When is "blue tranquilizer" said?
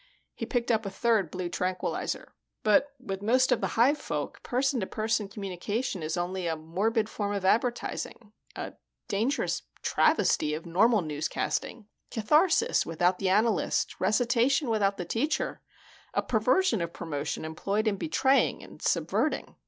1.29-2.33